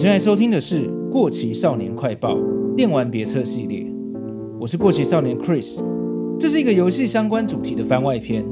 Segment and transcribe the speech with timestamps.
[0.00, 2.34] 正在收听的是《过期少年快报》
[2.74, 3.84] 电玩别册系列，
[4.58, 5.78] 我是过期少年 Chris，
[6.38, 8.42] 这是一个游戏相关主题的番外篇。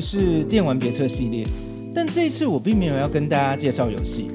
[0.00, 1.44] 是电玩别册系列，
[1.94, 4.28] 但这一次我并没有要跟大家介绍游戏，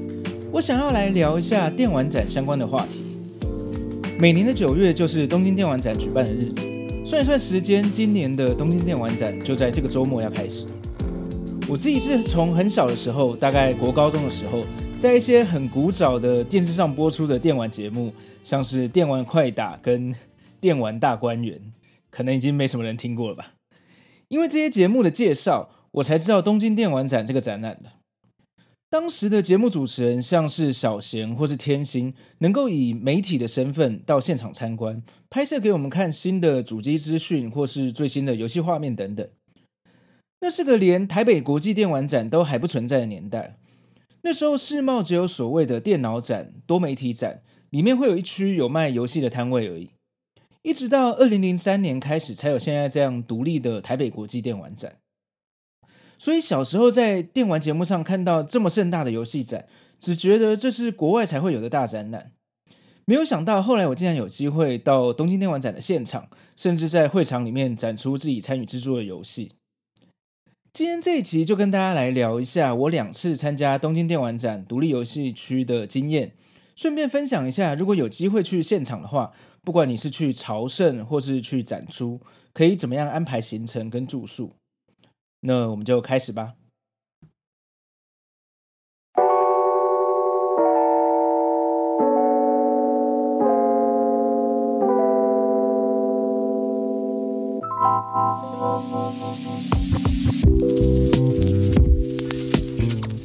[0.51, 3.03] 我想要来聊一下电玩展相关的话题。
[4.19, 6.61] 每年的九月就是东京电玩展举办的日子，
[7.03, 10.65] 算一算时间，今年的东京电玩展就在这个周末要开始。
[11.67, 14.63] 我自己是从很小的时候，大概国高中的时候，
[14.99, 18.13] 在一些很古早的电视上播出的电玩节目，
[18.44, 20.13] 像是《电玩快打》跟
[20.61, 21.57] 《电玩大观园》，
[22.09, 23.55] 可能已经没什么人听过了吧。
[24.28, 27.92] 因为这些节目的介绍，我才知道东京电玩展这个展览的。
[28.90, 39.28] 当时的节目主持人像是小贤或是天心，能够以媒体的身份到现场参观，拍摄给我们看新的主机资讯或是最新的游戏画面等等。
[40.40, 43.58] 那是个连台北国际电玩展都还不存在的年代。
[44.22, 49.90] 那时候世贸只有所谓的电脑展、多媒体展，里面会有一区有卖游戏的摊位而已。
[50.66, 54.95] 一直到二零零三年开始，才有现在这样独立的台北国际电玩展。
[56.17, 59.67] 所以小时候在电玩节目上看到这么盛大的游戏展，
[59.99, 62.31] 只觉得这是国外才会有的大展览。
[63.05, 69.52] 没有想到后来我竟然有机会到东京电玩展的现场，甚至在会场里面展出自己参与制作的游戏。
[70.73, 76.33] 今天这一集就跟大家来聊一下我两次参加东京电玩展独立游戏区的经验，
[76.75, 79.31] 顺便分享一下，如果有机会去现场的话。
[79.66, 82.22] 不管你是去朝圣或是去展出，
[82.53, 84.51] 可以怎么样安排行程跟住宿？
[85.40, 86.53] 那我们就开始吧。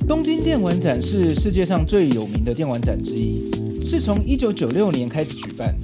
[0.09, 5.77] 东京电玩展是世界上最有名的电玩展之一，是从一九九六年开始举办。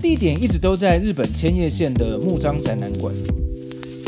[0.00, 3.14] 地点一直都在日本千叶县的木张展览馆。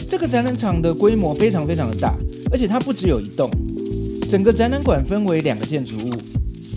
[0.08, 2.14] 这个展览场的规模非常非常的大，
[2.50, 3.50] 而且它不只有一栋。
[4.30, 6.14] 整个展览馆分为两个建筑物，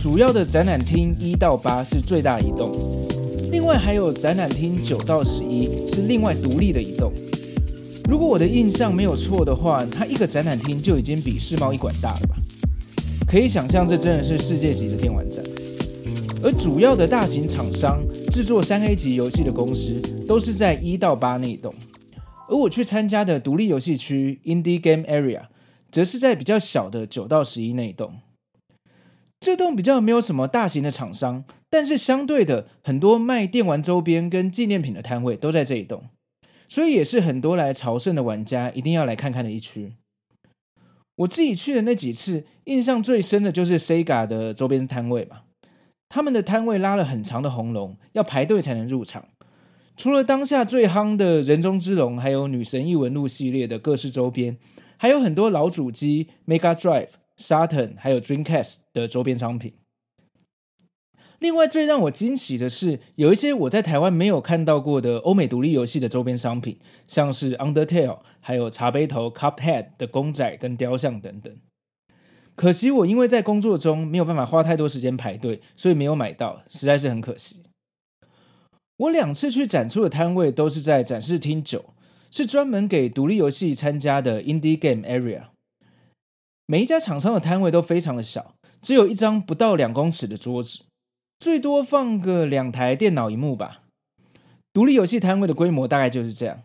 [0.01, 2.71] 主要的展览厅一到八是最大一栋，
[3.51, 7.11] 另外还有展览厅九到十一是另外独立的一栋。
[8.09, 12.35] 如果我的印象没有错的话，它一个展览厅就已经比世贸一馆大了吧？
[13.27, 15.43] 可以想象，这真的是世界级的电玩展。
[16.43, 17.97] 而主要的大型厂商
[18.33, 21.71] 制作三 A 级游戏的公司都是在一到八那栋，
[22.49, 25.43] 而我去参加的独立游戏区 Indie Game Area
[25.91, 28.21] 则是在比较小的九到十一那栋。
[29.39, 36.05] 这栋比较没有什么大型的厂商，但是相对的，很多卖电玩周边跟纪念品的摊位都在这一栋，
[36.67, 39.93] 所以也是很多来朝圣的玩家一定要来看看的一区。
[41.17, 45.41] 我自己去的那几次，印象最深的就是 Sega 的周边摊位嘛。
[46.13, 49.29] 他们的摊位拉了很长的红龙，要排队才能入场。
[49.97, 54.57] 除了当下最夯的人中之龙，还有女神异闻录系列的各式周边，
[54.97, 59.73] 还有很多老主机、Mega Drive、Saturn，还有 Dreamcast 的周边商品。
[61.39, 71.51] 另外，最让我惊喜的是，有一些我在台湾没有看到过的欧美独立游戏的周边商品，像是 Undertale，还有茶杯头 Cuphead 的公仔跟雕像等等。
[72.55, 77.63] 可惜我因为在工作中没有办法花太多时间排队，所以没有买到，实在是很可惜。
[78.97, 81.85] 我两次去展出的摊位都是在展示厅九，
[82.29, 85.45] 是专门给独立游戏参加的 Indie Game Area。
[86.67, 90.81] 每一家厂商的摊位都非常的小，只有一张不到两公尺的桌子，
[91.39, 93.81] 最多放个两台电脑萤幕吧。
[94.71, 96.61] 独立游戏摊位的规模大概就是这样，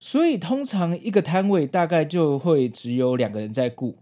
[0.00, 3.98] 所以通常一个摊位大概就会只有两个人在顾。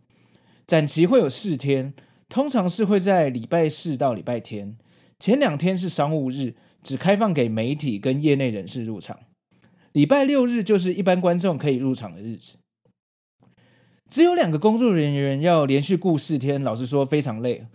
[0.66, 1.94] 展期会有四天，
[2.28, 4.76] 通常是会在礼拜四到礼拜天，
[5.18, 9.20] 前两天是商务日，只开放给媒体跟业内人士入场。
[9.92, 12.54] 礼拜六日就是一般观众可以入场的日子。
[14.10, 17.66] 只有两个工作人员要连续顾四天，老实说非常累。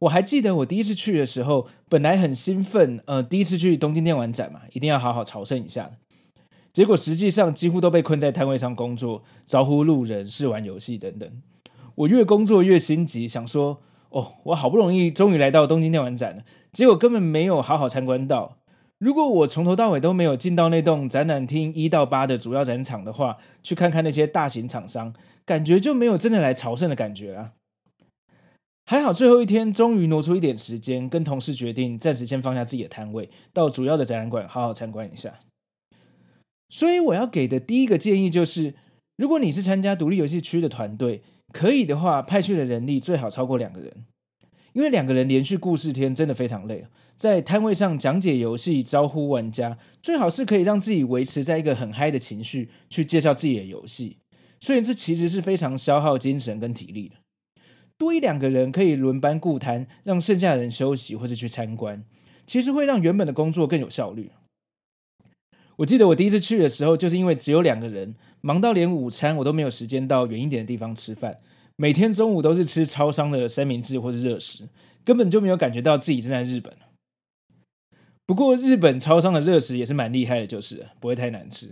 [0.00, 5.90] 我还记得我第一次去的时候，本来很兴奋，呃，第一次去东京电玩展嘛，一定要好好朝圣一下。
[6.72, 11.30] 结果实际上几乎都被困在摊位上工作，招呼路人、试玩游戏等等。
[12.00, 13.80] 我越工作越心急，想说
[14.10, 18.56] ：“哦，我好不容易终于来到东京电玩展了，结果根本没有好好参观到。
[18.98, 25.12] 如果我从头到尾都没有进到那栋展览厅一到八的主要展场的话，去看看那些大型厂商，
[25.44, 27.52] 感觉就没有真的来朝圣的感觉了。
[28.86, 35.38] 还好最后一天终于挪出一点时间，跟同事决定暂时先放下自己的摊位，到主要的展览馆好好参观一下。
[36.70, 38.74] 所以我要给的第一个建议就是，
[39.16, 44.04] 如果你是参加独立游戏区的团队，可以的话，派去的人力最好超过两个人。
[44.72, 46.86] 因为两个人连续故事天真的非常累，
[47.16, 54.18] 在摊位上讲解游戏、招呼玩家，最好是可以让自己维持在一个很嗨的情绪去介绍自己的游戏，
[54.60, 57.16] 所以这其实是非常消耗精神跟体力的。
[57.98, 62.04] 多一两个人可以轮班顾摊，让剩下的人休息或者去参观，
[62.46, 64.30] 其实会让原本的工作更有效率。
[65.80, 71.38] 我记得我第一次去的时候，就是因为只有两个人，忙到连午餐我都没有时间到远一点的地方吃饭。
[71.76, 74.68] 每天中午都是吃超商的三明治或者热食，
[75.04, 76.74] 根本就没有感觉到自己正在日本。
[78.26, 81.70] 不过日本超商的热食也是蛮厉害的，就是不会太难吃。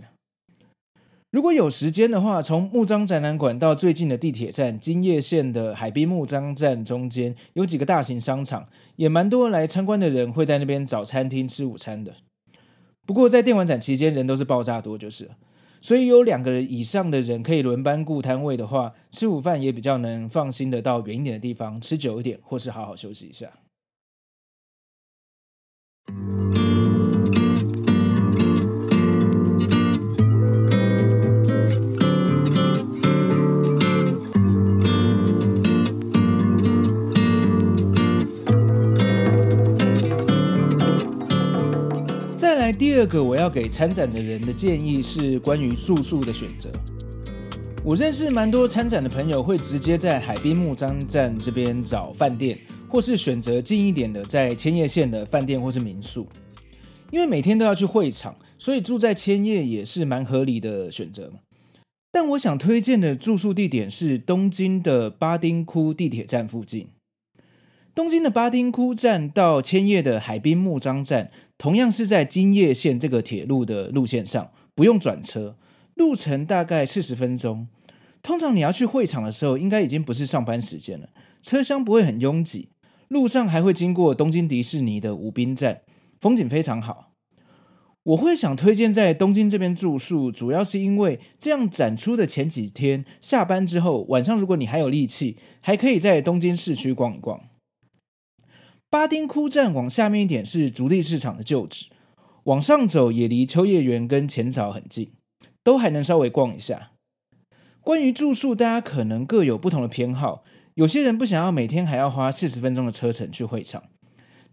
[1.29, 12.15] 如果有时间的话，从木张展览馆到最近的地铁站京叶线的海滨木张站中间有几个大型商场，也蛮多来参观的人会在那边找餐厅吃午餐的。
[13.09, 15.31] 不过在电玩展期间人都是爆炸多，就是了。
[15.81, 23.49] 所以有两个人以上的人可以轮班顾摊位的话，吃午饭也比较能放心的到远一点的地方吃久一点，或是好好休息一下。
[42.71, 46.69] 第二个我要给参展的人的建议是关于住宿的选择。
[47.83, 56.27] 我认识蛮多参展的朋友会直接在海滨木张站这边找饭店，或是选择近一点的在千叶县的饭店或是民宿。
[57.11, 61.31] 因为每天都要去会场，所以住在千叶也是蛮合理的选择。
[62.11, 66.89] 但我想推荐的住宿地点是东京的八丁窟地铁站附近。
[67.99, 75.57] 东京的八丁堀站到千叶的海滨木章站，同样是在金叶线这个铁路的路线上，不用转车，
[75.95, 77.67] 路程大概四十分钟。
[78.23, 81.09] 通常你要去会场的时候，应该已经不是上班时间了，
[81.43, 82.69] 车厢不会很拥挤，
[83.09, 85.81] 路上还会经过东京迪士尼的武滨站，
[86.21, 87.11] 风景非常好。
[88.03, 97.41] 我会想推荐在东京这边住宿，主要是因为这样展出的前几天下班之后，晚上如果你还有力气，还可以在东京市区逛一逛。
[98.91, 101.85] 巴丁堀站往下面一点是筑地市场的旧址，
[102.45, 105.11] 往上走也离秋叶原跟浅草很近，
[105.63, 106.91] 都还能稍微逛一下。
[107.81, 110.43] 关于住宿，大家可能各有不同的偏好，
[110.73, 113.83] 有些人不想要每天还要花四十分钟的车程去会场，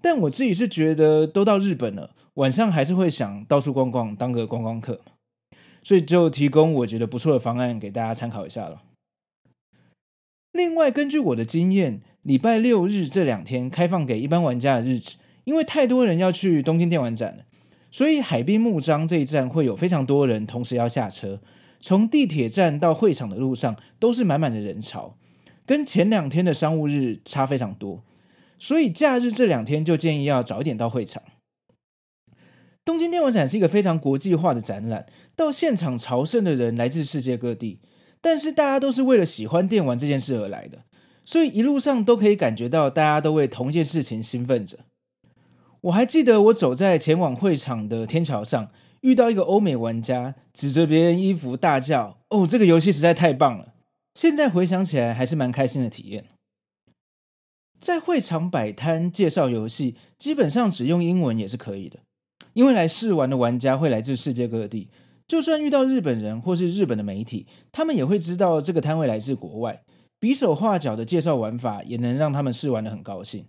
[0.03, 5.01] 但我自己是觉得都到日本了，晚上还是会想到处逛逛，当个观光客，
[5.83, 8.83] 所以就提供我觉得不错的方案给大家参考一下了。
[10.53, 15.13] 另外，根据我的经验，礼拜六日这两天开放给一般玩家的日子，
[15.45, 17.45] 因为太多人要去东京电玩展了，
[17.93, 21.41] 所以海滨木章这一站会有非常多人同时要下车。
[21.79, 25.17] 从地铁站到会场的路上都是满满的人潮，
[25.65, 28.03] 跟前两天的商务日差非常多。
[28.59, 31.23] 所以假日这两天就建议要早一点到会场。
[32.85, 37.79] 东京电玩展是一个非常国际化的展览，到现场朝圣的人来自世界各地。
[38.21, 40.83] 但是大家都是为了喜欢电玩这件事而来的，
[41.27, 44.79] 所以一路上都可以感觉到大家都为同一件事情兴奋着。
[45.83, 48.71] 我还记得我走在前往会场的天桥上，
[49.03, 53.75] 遇到一个欧美玩家指着别人衣服大叫：“哦，这个游戏实在太棒了！”
[54.15, 56.25] 现在回想起来还是蛮开心的体验。
[57.79, 61.99] 在会场摆摊介绍游戏，基本上只用英文也是可以的，
[62.55, 64.89] 因为来试玩的玩家会来自世界各地。
[65.29, 69.83] 就算遇到日本人或是日本的媒体，他们也会知道这个摊位来自国外，
[70.19, 73.47] 比手画脚的介绍玩法，也能让他们试玩的很高兴。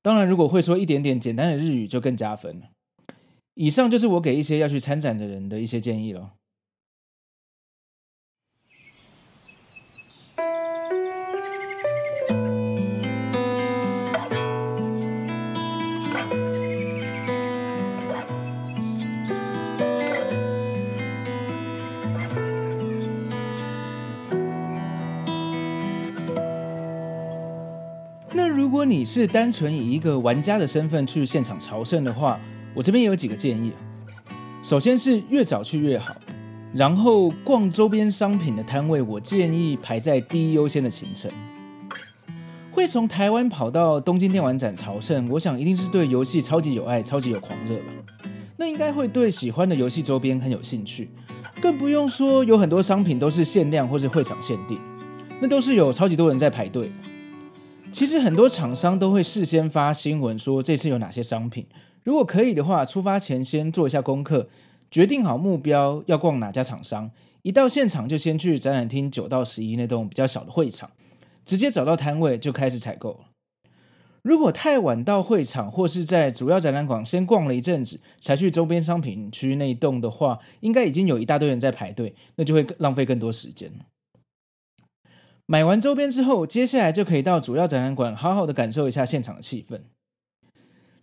[0.00, 2.66] 当然，如果会说一点点简单的日语，就更加分了。
[3.54, 6.32] 以上就是我给一些要去参展的人的一些建议了。
[28.84, 32.38] 你是单纯以一个玩家的身份去现场朝圣的话，
[32.74, 33.72] 我这边有几个建议。
[34.62, 36.14] 首先是越早去越好，
[36.72, 41.30] 然后逛周边商品的摊位，我建议排在第一优先的行程。
[42.70, 47.84] 会从台湾跑到东京电玩展朝圣，我想一定是对游戏超级有爱、超级有狂热吧。
[48.56, 51.08] 那应该会对喜欢的游戏周边很有兴趣。
[51.60, 54.78] 更不用说有很多商品都是限量或是会场限定，
[55.40, 56.90] 那都是有超级多人在排队。
[57.94, 61.64] 其实很多厂商都会事先发新闻说这次有哪些商品，
[62.02, 64.48] 如果可以的话，出发前先做一下功课，
[64.90, 70.90] 决定好目标要逛哪家厂商，一到现场就先去展览厅九到十一那栋比较小的会场，
[71.46, 73.20] 直接找到摊位就开始采购。
[74.22, 83.70] 如果太晚到会场，或是在主要展览馆先逛了一阵子，才去周边商品区那一栋的话，应该已经有一大堆人在排队，那就会浪费更多时间。
[85.46, 89.80] 买完周边之后，接下来就可以到主要展览馆，好好的感受一下现场的气氛。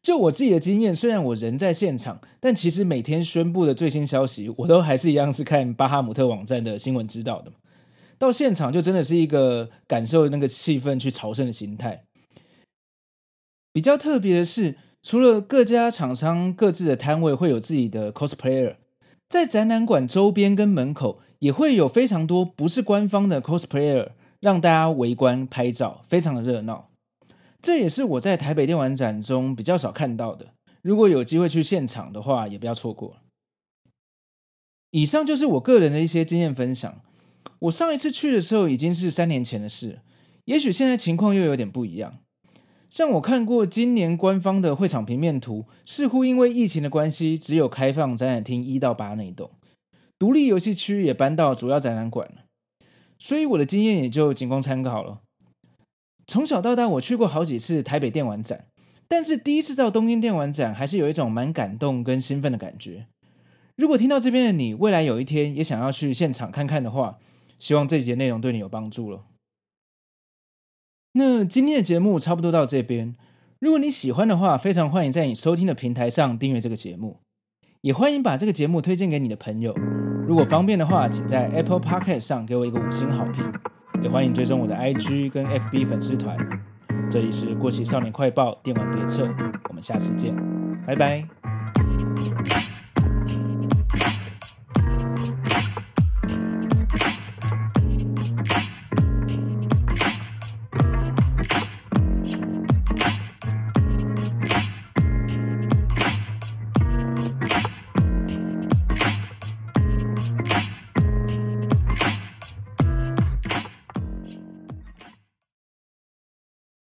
[0.01, 7.51] 就我自己的经验，虽然我人在现场，但其实每天宣布的最新消息，我都还是一样是看巴哈姆特网站的新闻知道的。
[8.17, 12.05] 到现场就真的是一个感受那个气氛去朝圣的心态。
[13.71, 18.77] 比较特别的是，除了各家厂商各自的摊位会有自己的 cosplayer，
[19.29, 24.09] 在展览馆周边跟门口也会有非常多不是官方的 cosplayer，
[24.41, 26.89] 让大家围观拍照，非常的热闹。
[27.61, 30.47] 这也是我在台北电玩展中比较少看到的。
[30.81, 33.17] 如果有机会去现场的话，也不要错过。
[34.89, 37.01] 以上就是我个人的一些经验分享。
[37.59, 39.99] 我上一次去的时候已经是三年前的事，
[40.45, 42.17] 也许现在情况又有点不一样。
[42.89, 49.51] 像我看过今年官方的会场平面图，似乎因为疫情的关系，只有开放展览厅一到八那一栋，
[50.17, 52.41] 独立游戏区也搬到主要展览馆了。
[53.23, 55.19] 所以我的经验也就仅供参考了。
[56.25, 58.65] 从小到大，我去过好几次台北电玩展，
[59.07, 63.05] 但是第一次到东京电玩展，还是有一种蛮感动跟兴奋的感觉。
[63.75, 67.19] 如果听到这边的你，未来有一天也想要去现场看看的话，
[67.59, 69.27] 希望这节内容对你有帮助了。
[71.13, 73.15] 那今天的节目差不多到这边。
[73.59, 77.19] 如果你喜欢的话，非常欢迎在你收听的平台上订阅这个节目，
[77.81, 79.75] 也欢迎把这个节目推荐给你的朋友。
[80.31, 83.43] 如果方便的话，请在 Apple Podcast 上给我一个五星好评，
[84.01, 86.37] 也欢迎追踪我的 IG 跟 FB 粉丝团。
[87.09, 89.27] 这里是过期少年快报电玩别册，
[89.67, 90.33] 我们下次见，
[90.87, 91.27] 拜拜。